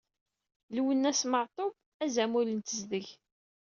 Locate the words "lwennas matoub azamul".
0.75-2.47